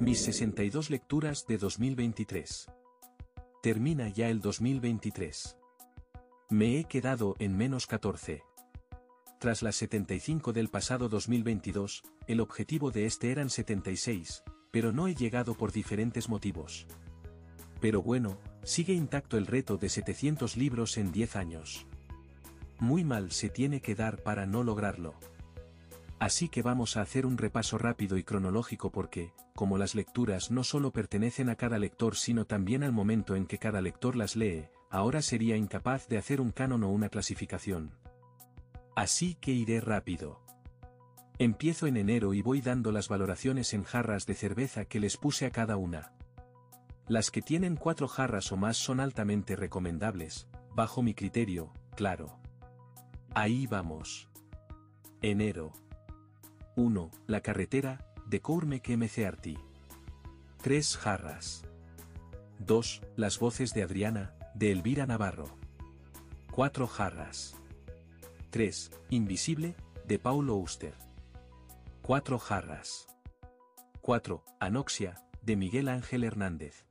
Mis 0.00 0.18
62 0.24 0.90
lecturas 0.90 1.46
de 1.46 1.56
2023. 1.56 2.66
Termina 3.62 4.08
ya 4.08 4.28
el 4.28 4.40
2023. 4.40 5.56
Me 6.50 6.80
he 6.80 6.84
quedado 6.84 7.36
en 7.38 7.56
menos 7.56 7.86
14. 7.86 8.42
Tras 9.38 9.62
las 9.62 9.76
75 9.76 10.52
del 10.52 10.68
pasado 10.68 11.08
2022, 11.08 12.02
el 12.26 12.40
objetivo 12.40 12.90
de 12.90 13.06
este 13.06 13.30
eran 13.30 13.50
76, 13.50 14.42
pero 14.72 14.90
no 14.90 15.06
he 15.06 15.14
llegado 15.14 15.54
por 15.54 15.70
diferentes 15.70 16.28
motivos. 16.28 16.88
Pero 17.80 18.02
bueno, 18.02 18.36
sigue 18.64 18.94
intacto 18.94 19.38
el 19.38 19.46
reto 19.46 19.76
de 19.76 19.88
700 19.88 20.56
libros 20.56 20.98
en 20.98 21.12
10 21.12 21.36
años. 21.36 21.86
Muy 22.80 23.04
mal 23.04 23.30
se 23.30 23.48
tiene 23.48 23.80
que 23.80 23.94
dar 23.94 24.24
para 24.24 24.44
no 24.44 24.64
lograrlo. 24.64 25.14
Así 26.18 26.48
que 26.48 26.62
vamos 26.62 26.96
a 26.96 27.02
hacer 27.02 27.26
un 27.26 27.38
repaso 27.38 27.76
rápido 27.76 28.16
y 28.16 28.24
cronológico 28.24 28.90
porque, 28.90 29.32
como 29.54 29.78
las 29.78 29.94
lecturas 29.94 30.50
no 30.50 30.64
solo 30.64 30.92
pertenecen 30.92 31.48
a 31.48 31.56
cada 31.56 31.78
lector 31.78 32.16
sino 32.16 32.44
también 32.44 32.82
al 32.82 32.92
momento 32.92 33.36
en 33.36 33.46
que 33.46 33.58
cada 33.58 33.80
lector 33.80 34.16
las 34.16 34.36
lee, 34.36 34.66
ahora 34.90 35.22
sería 35.22 35.56
incapaz 35.56 36.08
de 36.08 36.18
hacer 36.18 36.40
un 36.40 36.50
canon 36.50 36.84
o 36.84 36.90
una 36.90 37.08
clasificación. 37.08 37.92
Así 38.94 39.34
que 39.34 39.52
iré 39.52 39.80
rápido. 39.80 40.40
Empiezo 41.38 41.88
en 41.88 41.96
enero 41.96 42.32
y 42.32 42.42
voy 42.42 42.60
dando 42.60 42.92
las 42.92 43.08
valoraciones 43.08 43.74
en 43.74 43.82
jarras 43.82 44.24
de 44.24 44.34
cerveza 44.34 44.84
que 44.84 45.00
les 45.00 45.16
puse 45.16 45.46
a 45.46 45.50
cada 45.50 45.76
una. 45.76 46.12
Las 47.08 47.32
que 47.32 47.42
tienen 47.42 47.76
cuatro 47.76 48.06
jarras 48.06 48.52
o 48.52 48.56
más 48.56 48.76
son 48.76 49.00
altamente 49.00 49.56
recomendables, 49.56 50.48
bajo 50.74 51.02
mi 51.02 51.12
criterio, 51.12 51.72
claro. 51.96 52.38
Ahí 53.34 53.66
vamos. 53.66 54.30
Enero. 55.20 55.72
1. 56.76 57.10
La 57.28 57.40
carretera, 57.40 58.04
de 58.26 58.40
Courmec 58.40 58.88
McCarthy. 58.96 59.56
3 60.62 60.96
jarras. 60.96 61.64
2. 62.58 63.02
Las 63.16 63.38
voces 63.38 63.74
de 63.74 63.84
Adriana, 63.84 64.34
de 64.54 64.72
Elvira 64.72 65.06
Navarro. 65.06 65.56
4 66.50 66.88
jarras. 66.88 67.54
3. 68.50 68.90
Invisible, 69.10 69.76
de 70.06 70.18
Paulo 70.18 70.54
Auster. 70.54 70.94
4 72.02 72.38
jarras. 72.40 73.06
4. 74.00 74.44
Anoxia, 74.58 75.22
de 75.42 75.56
Miguel 75.56 75.88
Ángel 75.88 76.24
Hernández. 76.24 76.86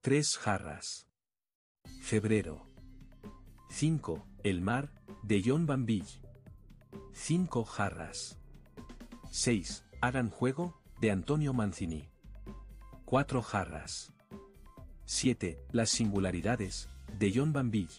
3 0.00 0.38
jarras. 0.38 1.06
Febrero. 2.00 2.66
5. 3.68 4.26
El 4.42 4.62
mar, 4.62 4.90
de 5.22 5.42
John 5.44 5.66
Bambill. 5.66 6.06
5 7.12 7.64
jarras. 7.64 8.38
6. 9.30 9.84
Hagan 10.00 10.30
juego, 10.30 10.80
de 11.00 11.10
Antonio 11.10 11.52
Mancini. 11.52 12.08
4 13.04 13.42
jarras. 13.42 14.12
7. 15.04 15.58
Las 15.70 15.90
singularidades, 15.90 16.88
de 17.18 17.32
John 17.34 17.52
Bambill. 17.52 17.90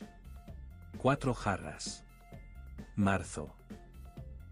4 0.97 1.33
jarras. 1.33 2.05
Marzo. 2.95 3.55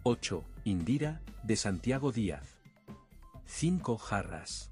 8. 0.03 0.43
Indira, 0.63 1.21
de 1.43 1.55
Santiago 1.55 2.11
Díaz. 2.11 2.59
5 3.45 3.97
jarras. 3.97 4.69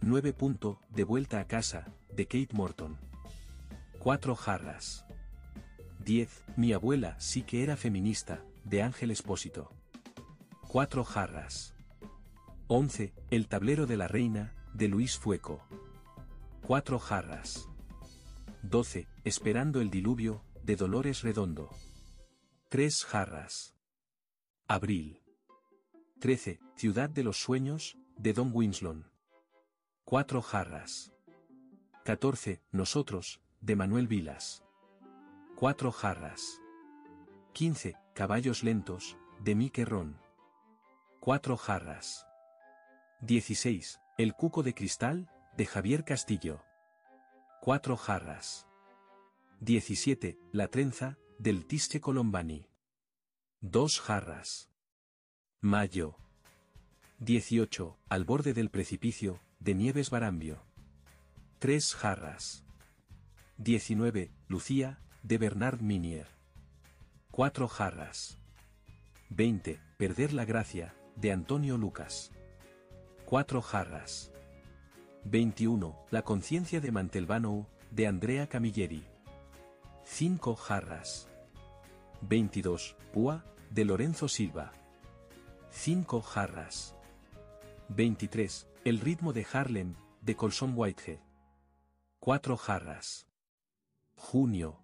9. 0.00 0.32
Punto, 0.32 0.80
de 0.90 1.04
vuelta 1.04 1.40
a 1.40 1.46
casa, 1.46 1.86
de 2.14 2.26
Kate 2.26 2.54
Morton. 2.54 2.98
4 3.98 4.34
jarras. 4.34 5.04
10. 6.04 6.42
Mi 6.56 6.72
abuela 6.72 7.18
sí 7.20 7.42
que 7.42 7.62
era 7.62 7.76
feminista, 7.76 8.44
de 8.64 8.82
Ángel 8.82 9.10
Espósito. 9.10 9.70
4 10.72 11.04
jarras. 11.04 11.74
11. 12.68 13.12
El 13.30 13.46
tablero 13.46 13.84
de 13.84 13.98
la 13.98 14.08
reina, 14.08 14.54
de 14.72 14.88
Luis 14.88 15.18
Fueco. 15.18 15.68
4 16.66 16.98
jarras. 16.98 17.68
12. 18.62 19.06
Esperando 19.22 19.82
el 19.82 19.90
diluvio, 19.90 20.46
de 20.62 20.76
Dolores 20.76 21.20
Redondo. 21.20 21.68
3 22.70 23.04
jarras. 23.04 23.76
Abril. 24.66 25.22
13. 26.20 26.58
Ciudad 26.76 27.10
de 27.10 27.22
los 27.22 27.36
Sueños, 27.36 27.98
de 28.16 28.32
Don 28.32 28.50
Winslow. 28.54 29.04
4 30.06 30.40
jarras. 30.40 31.12
14. 32.06 32.62
Nosotros, 32.70 33.42
de 33.60 33.76
Manuel 33.76 34.06
Vilas. 34.08 34.64
4 35.56 35.92
jarras. 35.92 36.62
15. 37.52 37.94
Caballos 38.14 38.64
lentos, 38.64 39.18
de 39.38 39.54
Mike 39.54 39.84
Ron. 39.84 40.21
4 41.24 41.56
jarras. 41.56 42.26
16. 43.20 44.00
El 44.18 44.34
cuco 44.34 44.64
de 44.64 44.74
cristal, 44.74 45.30
de 45.56 45.66
Javier 45.66 46.02
Castillo. 46.02 46.64
4 47.60 47.96
jarras. 47.96 48.66
17. 49.60 50.36
La 50.50 50.66
trenza, 50.66 51.18
del 51.38 51.64
Tische 51.64 52.00
Colombani. 52.00 52.66
2 53.60 54.00
jarras. 54.00 54.68
Mayo. 55.60 56.16
18. 57.20 57.96
Al 58.08 58.24
borde 58.24 58.52
del 58.52 58.68
precipicio, 58.68 59.40
de 59.60 59.74
Nieves 59.74 60.10
Barambio. 60.10 60.64
3 61.60 61.94
jarras. 61.94 62.64
19. 63.58 64.32
Lucía, 64.48 64.98
de 65.22 65.38
Bernard 65.38 65.82
Minier. 65.82 66.26
4 67.30 67.68
jarras. 67.68 68.40
20. 69.30 69.80
Perder 69.98 70.32
la 70.32 70.44
gracia, 70.44 70.96
de 71.16 71.32
Antonio 71.32 71.76
Lucas. 71.78 72.32
4 73.26 73.62
jarras. 73.62 74.32
21. 75.24 75.96
La 76.10 76.22
conciencia 76.22 76.80
de 76.80 76.90
Mantelvano, 76.90 77.68
de 77.90 78.06
Andrea 78.06 78.48
Camilleri. 78.48 79.04
5 80.04 80.56
jarras. 80.56 81.28
22. 82.22 82.96
Púa, 83.12 83.44
de 83.70 83.84
Lorenzo 83.84 84.28
Silva. 84.28 84.72
5 85.70 86.22
jarras. 86.22 86.94
23. 87.88 88.68
El 88.84 89.00
ritmo 89.00 89.32
de 89.32 89.46
Harlem, 89.52 89.94
de 90.20 90.34
Colson 90.34 90.72
Whitehead. 90.76 91.20
4 92.20 92.56
jarras. 92.56 93.26
Junio. 94.16 94.80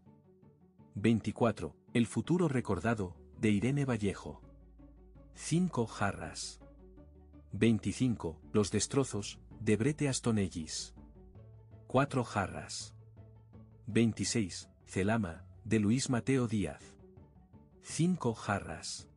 24. 0.94 1.74
El 1.94 2.06
futuro 2.06 2.48
recordado, 2.48 3.14
de 3.38 3.50
Irene 3.50 3.84
Vallejo. 3.84 4.40
5 5.40 5.86
jarras. 5.86 6.60
25. 7.52 8.40
Los 8.52 8.72
destrozos, 8.72 9.38
de 9.60 9.76
Brete 9.76 10.08
Astonellis. 10.08 10.94
4 11.86 12.24
jarras. 12.24 12.92
26. 13.86 14.68
Celama, 14.84 15.46
de 15.64 15.78
Luis 15.78 16.10
Mateo 16.10 16.48
Díaz. 16.48 16.82
5 17.82 18.34
jarras. 18.34 19.08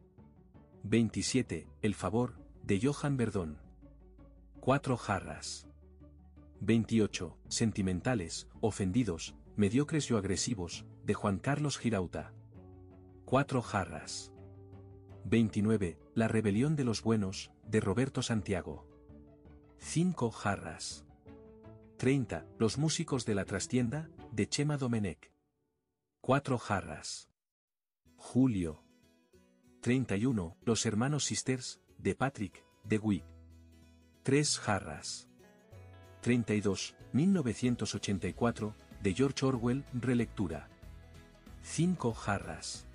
27. 0.83 1.67
El 1.81 1.95
favor, 1.95 2.35
de 2.63 2.79
Johan 2.79 3.17
Verdón. 3.17 3.57
4 4.61 4.97
jarras. 4.97 5.67
28. 6.61 7.35
Sentimentales, 7.49 8.47
ofendidos, 8.61 9.35
mediocres 9.57 10.09
y 10.11 10.13
agresivos, 10.13 10.85
de 11.03 11.15
Juan 11.15 11.39
Carlos 11.39 11.79
Girauta. 11.79 12.31
4 13.25 13.61
jarras. 13.63 14.30
29. 15.25 15.97
La 16.15 16.27
rebelión 16.27 16.75
de 16.75 16.83
los 16.83 17.01
buenos, 17.01 17.51
de 17.67 17.79
Roberto 17.79 18.21
Santiago. 18.21 18.87
5 19.77 20.31
jarras. 20.31 21.05
30. 21.97 22.45
Los 22.57 22.77
músicos 22.77 23.25
de 23.25 23.35
la 23.35 23.45
trastienda, 23.45 24.09
de 24.31 24.47
Chema 24.47 24.77
Domenech. 24.77 25.31
4 26.21 26.57
jarras. 26.57 27.29
Julio. 28.15 28.83
31. 29.81 30.57
Los 30.63 30.85
hermanos 30.85 31.25
Sisters, 31.25 31.81
de 31.97 32.15
Patrick, 32.15 32.63
de 32.83 32.97
Wick. 32.97 33.25
3 34.23 34.59
jarras. 34.59 35.27
32. 36.21 36.95
1984, 37.13 38.75
de 39.01 39.13
George 39.13 39.45
Orwell, 39.45 39.83
relectura. 39.93 40.69
5 41.63 42.13
jarras. 42.13 42.87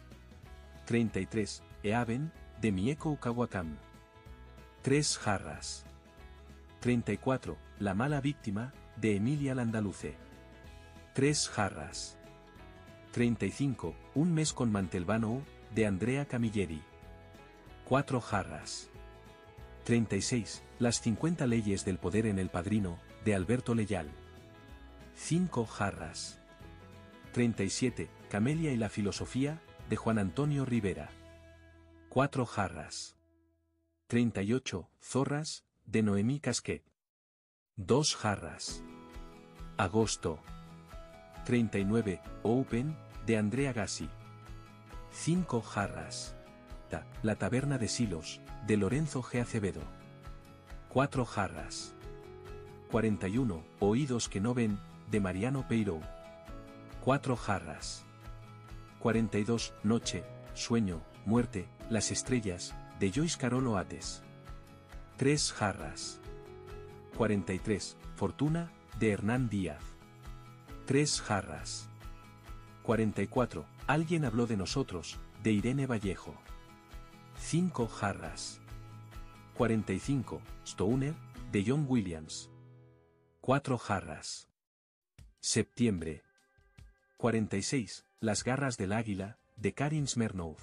33. 0.87 1.63
Eaven, 1.91 2.33
de 2.61 2.73
Mieko 2.73 3.11
Ukawakam. 3.11 3.77
3 4.83 5.19
jarras. 5.19 5.85
34. 6.81 7.57
La 7.79 7.95
mala 7.95 8.21
víctima, 8.21 8.73
de 8.97 9.17
Emilia 9.17 9.55
Landaluce. 9.55 10.17
3 11.15 11.49
jarras. 11.49 12.19
35. 13.13 13.95
Un 14.15 14.33
mes 14.35 14.53
con 14.53 14.71
Mantelvano, 14.71 15.43
de 15.75 15.87
Andrea 15.87 16.27
Camilleri. 16.27 16.83
4 17.87 18.21
jarras. 18.21 18.91
36. 19.85 20.63
Las 20.79 21.01
50 21.01 21.47
leyes 21.47 21.85
del 21.85 21.99
poder 21.99 22.27
en 22.27 22.39
el 22.39 22.51
padrino, 22.51 22.99
de 23.25 23.35
Alberto 23.35 23.75
Leyal. 23.75 24.11
5 25.15 25.67
jarras. 25.67 26.41
37. 27.33 28.09
Camelia 28.29 28.73
y 28.73 28.77
la 28.77 28.89
filosofía, 28.89 29.61
de 29.89 29.97
Juan 29.97 30.19
Antonio 30.19 30.65
Rivera. 30.65 31.11
4 32.17 32.47
jarras. 32.47 33.15
38. 34.07 34.89
Zorras, 35.03 35.67
de 35.85 36.03
Noemí 36.03 36.41
Casquet. 36.41 36.83
2 37.77 38.17
jarras. 38.17 38.83
Agosto. 39.77 40.39
39, 41.45 42.23
Open, 42.43 42.97
de 43.27 43.37
Andrea 43.37 43.75
Gassi. 43.75 44.09
5 45.11 45.61
jarras. 45.61 46.35
La 47.23 47.35
taberna 47.35 47.77
de 47.77 47.87
Silos, 47.87 48.41
de 48.67 48.79
Lorenzo 48.79 49.23
G. 49.23 49.43
Acevedo. 49.43 49.83
4 50.89 51.27
jarras. 51.27 51.95
41, 52.93 53.63
Oídos 53.79 54.31
que 54.31 54.41
no 54.41 54.55
ven, 54.55 54.81
de 55.11 55.21
Mariano 55.21 55.69
Peiro. 55.69 56.01
4 57.05 57.37
jarras. 57.37 58.07
42, 59.01 59.75
Noche, 59.83 60.25
Sueño, 60.55 61.03
Muerte, 61.27 61.69
Las 61.91 62.13
Estrellas, 62.13 62.73
de 63.01 63.11
Joyce 63.11 63.37
Carol 63.37 63.67
Oates. 63.67 64.23
3 65.17 65.53
jarras. 65.53 66.21
43, 67.17 67.97
Fortuna, 68.15 68.71
de 69.01 69.11
Hernán 69.11 69.49
Díaz. 69.49 69.83
3 70.85 71.21
jarras. 71.21 71.91
44, 72.85 73.67
Alguien 73.89 74.25
habló 74.25 74.47
de 74.47 74.57
nosotros, 74.57 75.19
de 75.43 75.51
Irene 75.51 75.89
Vallejo. 75.89 76.33
5 77.41 77.89
jarras. 77.89 78.61
45, 79.55 80.41
Stoner, 80.65 81.15
de 81.51 81.65
John 81.67 81.87
Williams. 81.89 82.51
4 83.41 83.79
jarras. 83.79 84.49
Septiembre. 85.41 86.23
46, 87.17 88.07
Las 88.21 88.45
garras 88.45 88.77
del 88.77 88.93
águila, 88.93 89.39
de 89.57 89.75
Karin 89.75 90.07
Smirnov. 90.07 90.59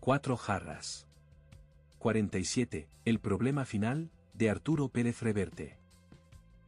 4 0.00 0.38
jarras. 0.38 1.06
47, 1.98 2.88
El 3.04 3.20
problema 3.20 3.66
final, 3.66 4.10
de 4.32 4.48
Arturo 4.48 4.88
Pérez 4.88 5.20
Reverte. 5.20 5.78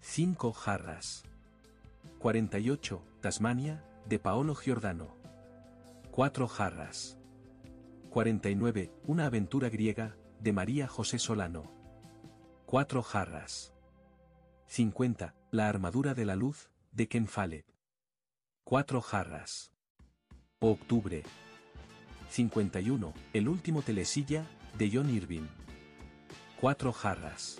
5 0.01 0.53
jarras. 0.53 1.25
48, 2.19 3.03
Tasmania, 3.23 3.83
de 4.07 4.19
Paolo 4.19 4.55
Giordano. 4.55 5.17
4 6.11 6.47
jarras. 6.47 7.17
49, 8.11 8.93
Una 9.07 9.25
aventura 9.25 9.71
griega, 9.71 10.15
de 10.39 10.53
María 10.53 10.87
José 10.87 11.19
Solano. 11.19 11.73
4 12.67 13.03
jarras. 13.03 13.73
50, 14.67 15.35
La 15.51 15.71
armadura 15.71 16.13
de 16.13 16.27
la 16.27 16.37
luz, 16.37 16.69
de 16.91 17.09
Ken 17.09 17.27
Follett. 17.27 17.65
4 18.65 19.01
jarras. 19.01 19.73
Octubre. 20.59 21.23
51, 22.33 23.13
El 23.35 23.47
último 23.47 23.83
telesilla, 23.83 24.47
de 24.79 24.91
John 24.91 25.11
Irving. 25.11 25.47
4 26.63 26.91
jarras. 26.91 27.59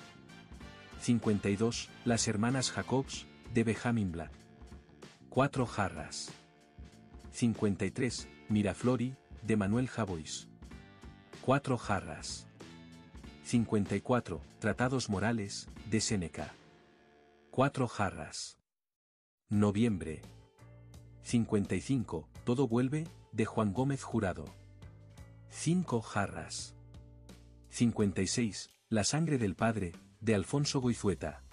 52, 0.99 1.91
Las 2.07 2.27
hermanas 2.27 2.71
Jacobs, 2.71 3.27
de 3.53 3.65
Benjamin 3.65 4.13
Black. 4.13 4.33
4 5.29 5.67
jarras. 5.67 6.33
53, 7.33 8.29
Miraflori, 8.49 9.15
de 9.43 9.57
Manuel 9.59 9.89
Javois. 9.89 10.49
4 11.43 11.77
jarras. 11.77 12.47
54, 13.45 14.41
Tratados 14.59 15.11
Morales, 15.11 15.69
de 15.91 16.01
Seneca. 16.01 16.55
4 17.51 17.89
jarras. 17.89 18.57
Noviembre. 19.51 20.23
55, 21.25 22.27
Todo 22.45 22.67
vuelve, 22.67 23.07
de 23.33 23.45
Juan 23.45 23.75
Gómez 23.75 24.03
Jurado. 24.03 24.62
5 25.55 26.01
jarras. 26.01 26.75
56, 27.69 28.71
La 28.89 29.05
sangre 29.05 29.37
del 29.37 29.55
padre, 29.55 29.93
de 30.21 30.35
Alfonso 30.35 30.81
Goizueta. 30.81 31.45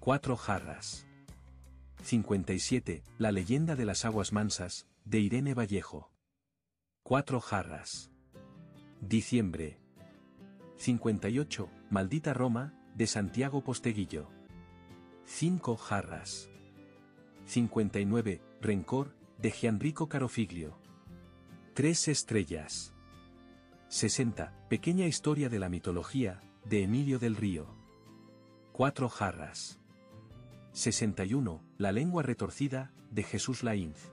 4 0.00 0.36
jarras. 0.36 1.06
57, 2.04 3.02
La 3.18 3.32
leyenda 3.32 3.74
de 3.74 3.86
las 3.86 4.04
aguas 4.04 4.32
mansas, 4.32 4.86
de 5.06 5.18
Irene 5.18 5.54
Vallejo. 5.54 6.12
4 7.04 7.40
jarras. 7.40 8.12
Diciembre. 9.00 9.80
58, 10.76 11.68
Maldita 11.90 12.34
Roma, 12.34 12.74
de 12.94 13.06
Santiago 13.06 13.64
Posteguillo. 13.64 14.28
5 15.24 15.76
jarras. 15.78 16.50
59, 17.46 18.42
Rencor, 18.60 19.16
de 19.38 19.50
Gianrico 19.50 20.08
Carofiglio. 20.08 20.78
3 21.72 22.08
estrellas. 22.08 22.92
60, 23.96 24.52
Pequeña 24.68 25.06
historia 25.06 25.48
de 25.48 25.58
la 25.58 25.70
mitología, 25.70 26.42
de 26.66 26.82
Emilio 26.82 27.18
del 27.18 27.34
Río. 27.34 27.66
4 28.72 29.08
jarras. 29.08 29.80
61, 30.72 31.62
La 31.78 31.92
lengua 31.92 32.22
retorcida, 32.22 32.92
de 33.10 33.22
Jesús 33.22 33.62
Laínz. 33.62 34.12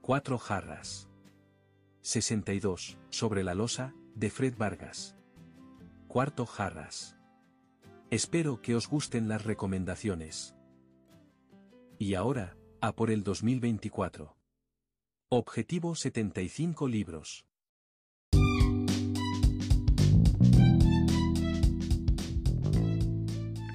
4 0.00 0.38
jarras. 0.38 1.08
62, 2.02 2.96
Sobre 3.10 3.42
la 3.42 3.54
losa, 3.54 3.96
de 4.14 4.30
Fred 4.30 4.56
Vargas. 4.56 5.16
Cuarto 6.06 6.46
jarras. 6.46 7.16
Espero 8.12 8.62
que 8.62 8.76
os 8.76 8.88
gusten 8.88 9.26
las 9.26 9.42
recomendaciones. 9.42 10.54
Y 11.98 12.14
ahora, 12.14 12.56
a 12.80 12.92
por 12.92 13.10
el 13.10 13.24
2024. 13.24 14.36
Objetivo 15.30 15.96
75 15.96 16.86
libros. 16.86 17.44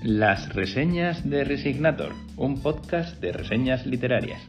Las 0.10 0.56
reseñas 0.56 1.30
de 1.30 1.44
Resignator, 1.44 2.16
un 2.36 2.64
podcast 2.64 3.22
de 3.22 3.32
reseñas 3.32 3.86
literarias. 3.86 4.42